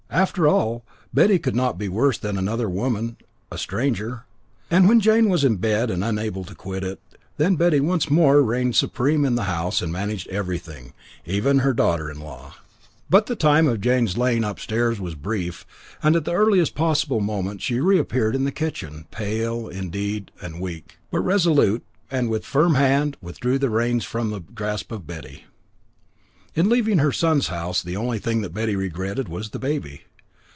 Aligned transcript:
After 0.13 0.45
all, 0.45 0.83
Betty 1.13 1.39
could 1.39 1.55
not 1.55 1.77
be 1.77 1.87
worse 1.87 2.17
than 2.17 2.37
another 2.37 2.69
woman, 2.69 3.15
a 3.49 3.57
stranger. 3.57 4.25
And 4.69 4.89
when 4.89 4.99
Jane 4.99 5.29
was 5.29 5.45
in 5.45 5.55
bed, 5.55 5.89
and 5.89 6.03
unable 6.03 6.43
to 6.43 6.53
quit 6.53 6.83
it, 6.83 6.99
then 7.37 7.55
Betty 7.55 7.79
once 7.79 8.09
more 8.09 8.41
reigned 8.43 8.75
supreme 8.75 9.23
in 9.23 9.35
the 9.35 9.45
house 9.45 9.81
and 9.81 9.89
managed 9.89 10.27
everything 10.27 10.91
even 11.25 11.59
her 11.59 11.73
daughter 11.73 12.11
in 12.11 12.19
law. 12.19 12.55
But 13.09 13.27
the 13.27 13.37
time 13.37 13.67
of 13.69 13.79
Jane's 13.79 14.17
lying 14.17 14.43
upstairs 14.43 14.99
was 14.99 15.15
brief, 15.15 15.65
and 16.03 16.13
at 16.17 16.25
the 16.25 16.35
earliest 16.35 16.75
possible 16.75 17.21
moment 17.21 17.61
she 17.61 17.79
reappeared 17.79 18.35
in 18.35 18.43
the 18.43 18.51
kitchen, 18.51 19.05
pale 19.11 19.69
indeed 19.69 20.29
and 20.41 20.59
weak, 20.59 20.97
but 21.09 21.21
resolute, 21.21 21.85
and 22.11 22.27
with 22.29 22.45
firm 22.45 22.75
hand 22.75 23.15
withdrew 23.21 23.57
the 23.57 23.69
reins 23.69 24.03
from 24.03 24.29
the 24.29 24.41
grasp 24.41 24.91
of 24.91 25.07
Betty. 25.07 25.45
In 26.53 26.67
leaving 26.67 26.97
her 26.97 27.13
son's 27.13 27.47
house, 27.47 27.81
the 27.81 27.95
only 27.95 28.19
thing 28.19 28.41
that 28.41 28.53
Betty 28.53 28.75
regretted 28.75 29.29
was 29.29 29.51
the 29.51 29.59
baby. 29.59 30.01